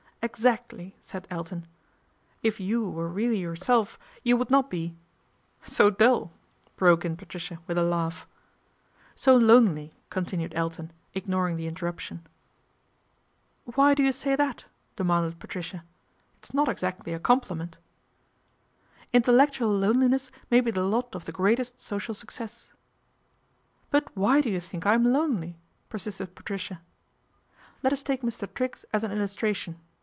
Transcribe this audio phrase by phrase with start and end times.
[0.31, 1.65] "Exactly," said Elton."
[2.43, 4.95] If you were really yourself you would not be
[5.77, 6.31] ""So dull,"
[6.75, 8.27] broke in Patricia with a laugh."
[9.15, 12.23] So lonely," continued Elton, ignoring the interruption."
[13.73, 15.83] Why do you say that?" demanded Patricia."
[16.37, 20.85] It's not exactly a compliment." A RACE WITH SPINSTERHOOD 295" Intellectual loneliness may be the
[20.85, 22.69] lot of the greatest social success.""
[23.89, 25.57] But why do you think I am lonely?"
[25.89, 26.79] persisted Patricia."
[27.81, 28.47] Let us take Mr.
[28.53, 29.79] Triggs as an illustration.